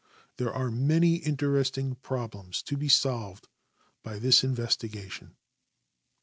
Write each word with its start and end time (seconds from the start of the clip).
There 0.37 0.51
are 0.51 0.71
many 0.71 1.17
interesting 1.17 1.93
problems 1.93 2.63
to 2.63 2.75
be 2.75 2.89
solved 2.89 3.47
by 4.01 4.17
this 4.17 4.43
investigation. 4.43 5.35